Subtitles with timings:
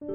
[0.00, 0.08] 大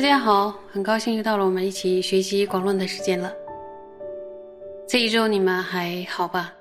[0.00, 3.32] 家好，很高兴又到了我们一起学习广论的时间了。
[4.88, 6.52] 这一周你们还好吧？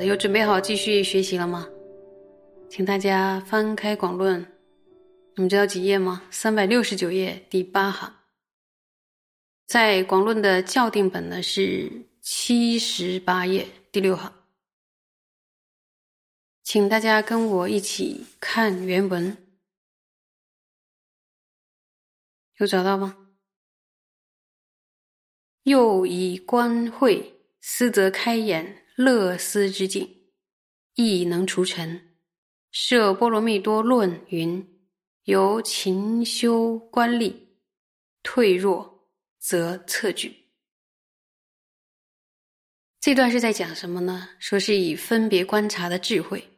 [0.00, 1.68] 有准备好继续学习了吗？
[2.70, 4.42] 请大家翻开广论，
[5.34, 6.24] 你们知道几页吗？
[6.30, 8.14] 三百六十九页第八行，
[9.66, 14.30] 在广论的校订本呢是七十八页第六行，
[16.62, 19.34] 请大家跟我一起看原文。
[22.58, 23.16] 有找到吗？
[25.62, 30.30] 又以观会，思则开眼，乐思之境，
[30.94, 32.18] 亦能除尘。
[32.70, 34.71] 设波罗蜜多论云：
[35.24, 37.56] 由勤修观力，
[38.22, 39.08] 退弱
[39.38, 40.36] 则测举。
[43.00, 44.28] 这段是在讲什么呢？
[44.38, 46.48] 说是以分别观察的智慧，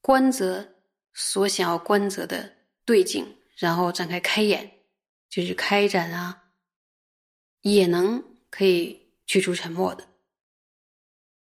[0.00, 0.74] 观则
[1.12, 2.52] 所想要观则的
[2.84, 4.74] 对境，然后展开开眼。
[5.30, 6.44] 就是开展啊，
[7.60, 10.08] 也能可以去除沉默的。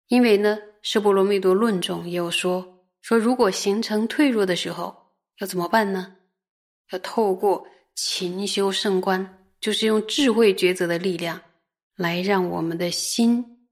[0.08, 4.99] 因为呢，《释波罗蜜多论》中也有说，说如果形成退弱的时候，
[5.40, 6.16] 要怎么办呢？
[6.90, 11.40] 要透过勤修圣观，就是用智慧抉择的力量，
[11.96, 13.68] 来让我们的心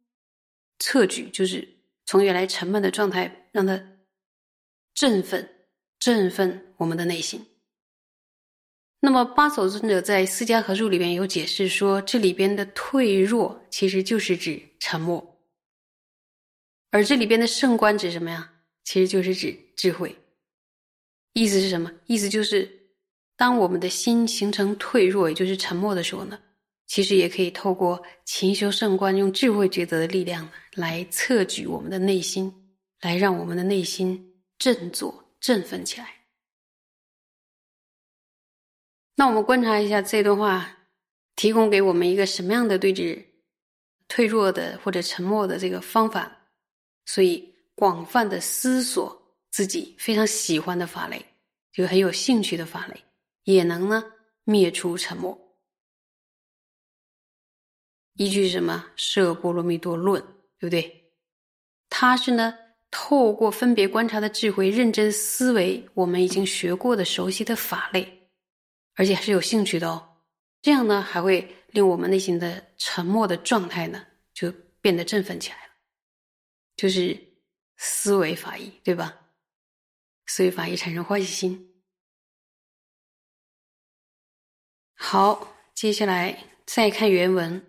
[0.78, 1.69] 侧举，就是
[2.06, 3.80] 从原来沉闷的状态，让它
[4.94, 5.66] 振奋、
[5.98, 7.44] 振奋我们的内心。
[9.00, 15.38] 那么八首尊者在《四迦合注》里边有解释说，这里边的退弱其实就是指沉默，
[16.91, 18.55] 而这里边的圣观指什么呀？
[18.84, 20.16] 其实就是指智慧。
[21.39, 21.91] 意思是什么？
[22.06, 22.69] 意思就是，
[23.36, 26.39] 当我们的心形成退弱，也就是沉默的时候呢，
[26.86, 32.53] 其实也可以透过勤修圣观，用智慧抉择的力量来测举我们的内心，
[33.00, 36.09] 来让我们的内心振作、振奋起来。
[39.15, 40.77] 那我们观察一下这段话，
[41.37, 43.22] 提供给我们一个什么样的对峙、
[44.09, 46.37] 退弱的或者沉默的这个方法？
[47.04, 49.16] 所以广泛的思索
[49.50, 51.25] 自己非常喜欢的法类，
[51.78, 53.05] 就很有兴趣的法类，
[53.44, 54.03] 也能呢
[54.43, 55.39] 灭除沉默。
[58.15, 58.87] 依据什么？
[58.97, 60.21] 《摄波罗蜜多论》，
[60.59, 61.12] 对不对？
[61.89, 62.53] 它是呢
[62.91, 68.28] 透过分别观察的智慧，认真思维我们已经学过的、熟悉的法类。
[68.97, 70.16] 而且还是有兴趣的哦，
[70.60, 75.72] 这样呢还会令我们内心的沉默的状态呢就变得振奋起来了，
[76.75, 77.16] 就是
[77.77, 79.16] 思维法义，对吧？
[80.27, 81.66] 思维法义产生欢喜心。
[85.00, 87.64] 好，接下来再看原文：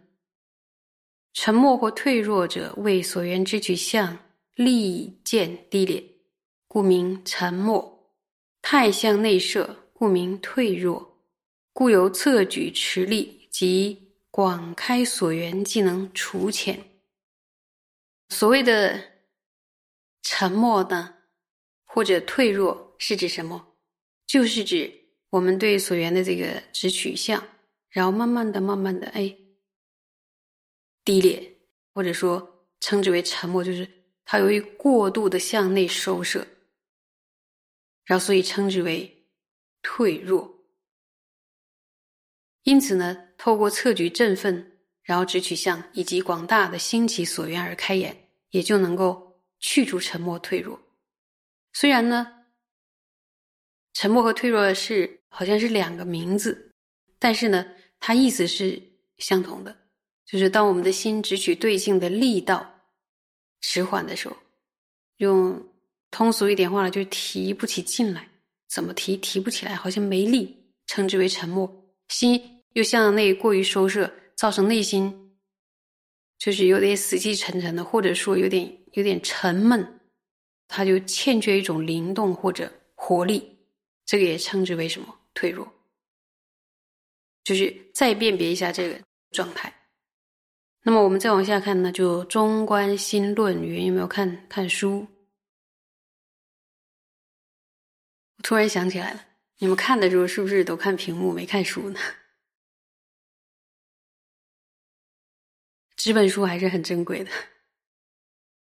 [1.33, 4.17] 沉默或退弱者，为所缘之取相
[4.55, 6.03] 利见低劣，
[6.67, 8.09] 故名沉默；
[8.63, 11.21] 太向内摄，故名退弱。
[11.71, 16.83] 故由侧举持力及广开所缘，即能除浅。
[18.29, 19.01] 所谓的
[20.23, 21.13] 沉默呢，
[21.85, 23.77] 或者退弱，是指什么？
[24.25, 24.98] 就是指
[25.29, 27.43] 我们对所缘的这个直取向，
[27.89, 29.35] 然后慢慢的、慢慢的，哎，
[31.05, 31.57] 低劣，
[31.93, 33.87] 或者说称之为沉默，就是
[34.25, 36.47] 它由于过度的向内收摄，
[38.05, 39.27] 然后所以称之为
[39.81, 40.55] 退弱。
[42.63, 50.79] 因此呢，透过策举振奋，然后直取向，以及广大的兴起所缘而开眼，也就能够去除沉默退弱。
[51.73, 52.45] 虽然呢，
[53.93, 56.71] 沉默和退弱是好像是两个名字，
[57.17, 57.65] 但是呢，
[57.99, 58.81] 它意思是
[59.17, 59.75] 相同的。
[60.25, 62.69] 就是当我们的心只取对境的力道
[63.61, 64.35] 迟缓的时候，
[65.17, 65.65] 用
[66.11, 68.29] 通俗一点话呢，就提不起劲来。
[68.67, 69.73] 怎么提提不起来？
[69.73, 71.71] 好像没力，称之为沉默。
[72.09, 72.55] 心。
[72.73, 75.33] 又向内过于收摄，造成内心
[76.37, 79.99] 就是有点死气沉沉的，或者说有点有点沉闷，
[80.67, 83.57] 它就欠缺一种灵动或者活力，
[84.05, 85.73] 这个也称之为什么退弱？
[87.45, 89.01] 就是再辨别一下这个
[89.31, 89.73] 状态。
[90.81, 95.07] 那么我们再往下看呢，就《中观心论》云有没有看看书？
[98.35, 99.25] 我突然想起来了，
[99.59, 101.99] 你们看的时候是不是都看屏幕没看书呢？
[105.95, 107.31] 纸本书还是很珍贵的。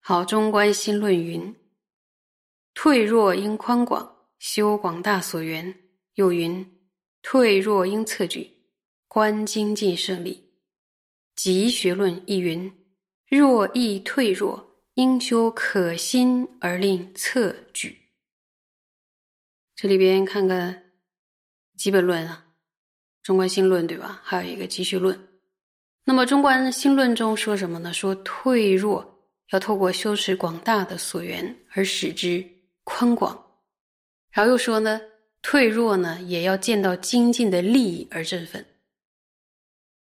[0.00, 1.56] 好，《中观心论》云
[2.74, 5.74] ：“退弱应宽广，修广大所缘。”
[6.16, 6.66] 又云
[7.22, 8.50] ：“退若应策举，
[9.08, 10.50] 观精进胜利。
[11.34, 12.70] 集学论亦云：
[13.28, 17.96] 若易退弱，应修可心而令策举。
[19.74, 20.92] 这里边看看
[21.76, 22.46] 基本论啊，
[23.22, 24.20] 中观心论对吧？
[24.24, 25.28] 还有一个集学论。
[26.04, 27.92] 那么中观心论中说什么呢？
[27.92, 29.20] 说退弱
[29.50, 32.42] 要透过修持广大的所缘而使之
[32.84, 33.60] 宽广。
[34.30, 34.98] 然后又说呢，
[35.48, 38.66] 退弱呢也要见到精进的利益而振奋。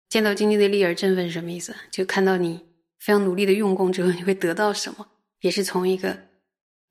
[0.09, 1.75] 见到精进的利益而振奋是什么意思？
[1.91, 2.57] 就看到你
[2.97, 5.07] 非常努力的用功之后，你会得到什么？
[5.41, 6.17] 也是从一个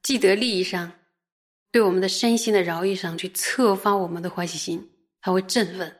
[0.04, 0.92] 既得利益上，
[1.72, 4.88] 对我们的身心的饶益上去策发我们的欢喜心，
[5.20, 5.92] 它会振奋。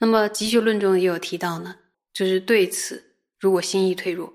[0.00, 1.74] 那么集学论中也有提到呢，
[2.12, 3.02] 就是对此，
[3.38, 4.30] 如果心意退弱，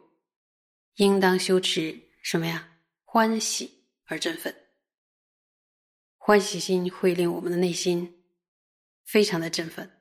[0.95, 2.67] 应当修持什么呀？
[3.05, 3.69] 欢喜
[4.05, 4.62] 而振奋。
[6.25, 8.23] 欢喜心会令我们的内心
[9.03, 9.91] 非常的振奋。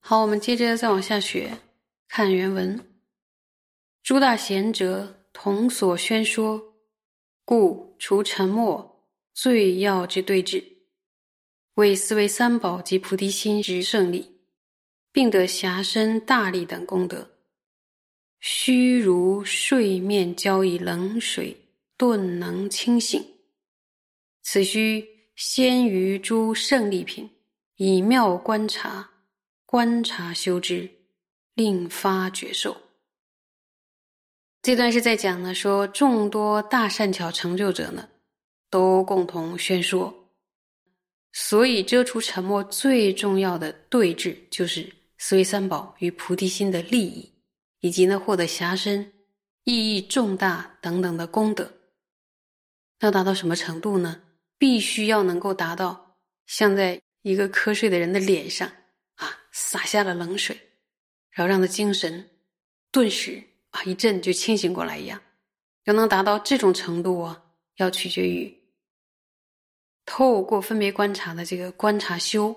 [0.00, 1.60] 好，我们接着再往下学，
[2.08, 2.78] 看原文。
[4.02, 6.74] 诸大贤者同所宣说，
[7.46, 10.62] 故除沉默最要之对治，
[11.76, 14.42] 为思维三宝及菩提心之胜利，
[15.10, 17.30] 并得暇身大力等功德，
[18.40, 21.56] 须如睡面浇以冷水，
[21.96, 23.37] 顿能清醒。
[24.50, 25.06] 此须
[25.36, 27.28] 先于诸胜利品，
[27.76, 29.10] 以妙观察，
[29.66, 30.90] 观察修之，
[31.52, 32.74] 令发觉受。
[34.62, 38.08] 这段是在讲呢，说众多大善巧成就者呢，
[38.70, 40.32] 都共同宣说，
[41.34, 47.30] 所以遮除沉默最重要的对峙，就是思维三宝与菩提心的利益，
[47.80, 49.12] 以及呢获得暇身、
[49.64, 51.70] 意义重大等等的功德。
[53.00, 54.22] 要达到什么程度呢？
[54.58, 58.68] 必须要能够达到像在一个瞌睡的人的脸上
[59.14, 60.58] 啊洒下了冷水，
[61.30, 62.28] 然后让他精神
[62.90, 65.20] 顿时啊一阵就清醒过来一样。
[65.84, 67.42] 要能达到这种程度啊，
[67.76, 68.54] 要取决于
[70.04, 72.54] 透过分别观察的这个观察修，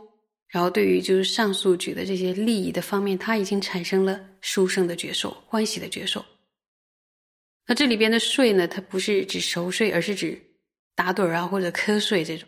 [0.47, 6.25] 然后对于就是上述举的这些利益的方面，他已经产生了殊胜的觉受、欢喜的觉受。
[7.67, 10.41] 那这里边的睡呢，它不是指熟睡，而是指。
[10.95, 12.47] 打盹啊，或者瞌睡这种。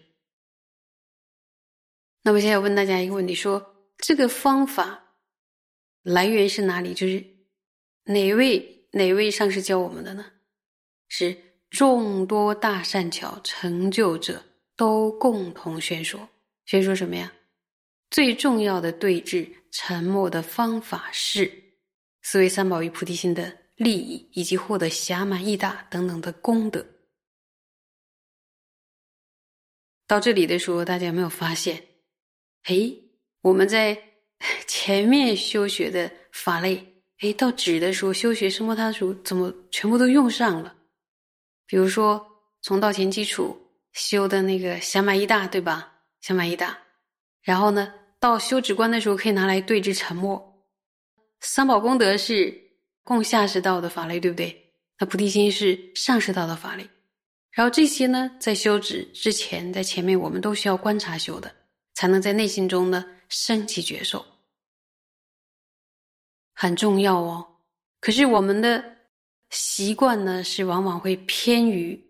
[2.22, 5.16] 那么现在问大家一个问题：说这个方法
[6.04, 6.94] 来源是哪里？
[6.94, 7.24] 就是
[8.06, 10.26] 哪位哪位上师教我们的呢？
[11.10, 11.36] 是
[11.70, 14.44] 众多大善巧成就者
[14.76, 16.30] 都共同宣说。
[16.66, 17.32] 宣说什么呀？
[18.10, 21.52] 最重要的对治沉默的方法是
[22.22, 26.86] 思维三宝与菩提心的利益，以及获得暇满意大等等的功德。
[30.14, 31.76] 到这里的时候，大家有没有发现？
[32.66, 32.76] 哎，
[33.42, 33.98] 我们在
[34.70, 36.86] 前面修学的法类，
[37.22, 40.76] 哎，到止的时候，修学生摩他的时候，怎么全部都用上了？
[41.66, 42.24] 比如说，
[42.62, 43.60] 从道前基础
[43.94, 45.92] 修的那个想满一大，对吧？
[46.22, 46.78] 想满一大，
[47.42, 50.64] 然后呢，到修止观的时候，可以拿来对治沉默。
[51.42, 52.56] 三宝功德是
[53.04, 54.76] 供下士道的法类，对不对？
[55.00, 56.88] 那菩提心是上士道的法类。
[57.54, 61.54] 然后这些呢，在修止之前，在前面我们都需要观察修的，
[61.94, 64.26] 才能在内心中呢升起觉受，
[66.56, 67.48] 很重要哦。
[68.00, 68.84] 可是我们的
[69.52, 72.04] 习惯呢，是往往会偏于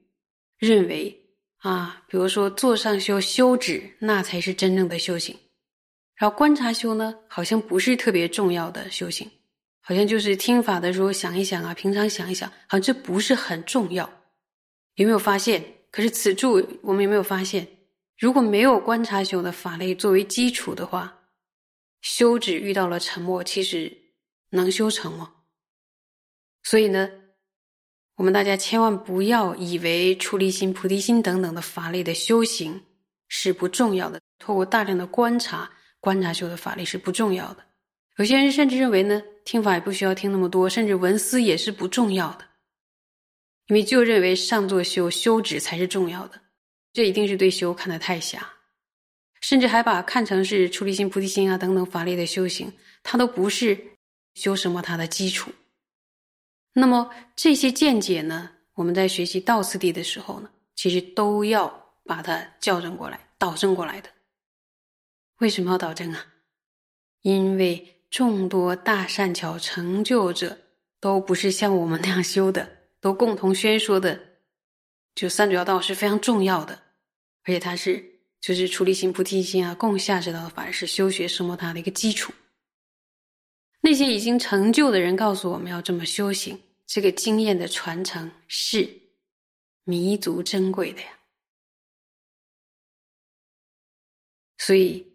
[0.57, 1.13] 认为
[1.57, 5.37] 啊，比如说坐上修修止，那才是真正的修行。
[6.15, 9.29] 然后观察修呢，好像不是特别重要的修行，
[9.81, 14.09] 好像就是听法的时候想一想啊，平常想一想，好像这不是很重要。
[14.95, 15.63] 有没有发现？
[15.91, 17.67] 可是此处我们有没有发现？
[18.17, 21.19] 如果没有观察修的法类作为基础的话，
[22.01, 23.91] 修止遇到了沉默，其实
[24.49, 25.33] 能修成吗？
[26.63, 27.09] 所以呢，
[28.15, 32.83] 我们大家千万不要以为出离心、菩提心等等的法类的修行
[33.27, 34.19] 是不重要的。
[34.39, 37.63] 透过大量的观察，观察修的法类是不重要的。
[38.17, 42.45] 有些人甚至认为呢，听法也不需要听那么多，甚至文思也是不重要的。
[43.73, 46.39] 因为就认为上座修修止才是重要的，
[46.93, 48.47] 这一定是对修看得太狭，
[49.41, 53.75] 甚至还把看成是出离心、菩提心啊等等法力的修行，它都不是
[54.35, 55.51] 修什么它的基础。
[56.73, 64.09] 那么这些见解呢，我们在学习道次第的时候呢，其实都要把它校正过来、导正过来的。
[65.39, 66.23] 为什么要导正啊？
[67.23, 70.55] 因为众多大善巧成就者
[70.99, 72.82] 都不是像我们那样修的。
[73.03, 74.17] 都共同宣说的，
[75.13, 76.73] 就三主要道是非常重要的，
[77.43, 78.01] 而且它是
[78.39, 82.31] 就是出离心、菩提心啊，供下之道法是修学奢摩他的一个基础。
[83.81, 86.57] 那些已经成就的人告诉我们要这么修行，
[86.87, 88.89] 这个经验的传承是
[89.83, 91.19] 弥足珍贵的呀。
[94.59, 95.05] 所以，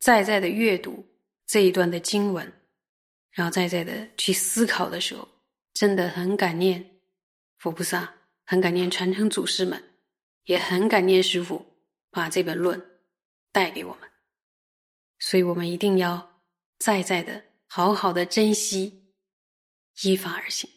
[0.00, 1.06] 在在的阅读
[1.46, 2.52] 这一段的经文，
[3.30, 5.28] 然后在在的去思考的时候，
[5.74, 6.95] 真的很感念
[7.58, 9.82] 佛菩萨，很感念传承祖师们，
[10.44, 11.74] 也很感念师傅。
[12.08, 13.02] 把这本论
[13.52, 14.10] 带给我们，
[15.18, 16.40] 所以我们一定要
[16.78, 19.12] 再再的好好的珍惜，
[20.00, 20.70] 依法而行。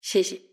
[0.00, 0.51] 谢谢。